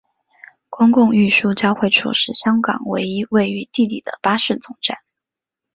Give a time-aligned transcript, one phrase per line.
[0.71, 4.97] 公共运输交汇处是香港唯一位于地底的巴士总站。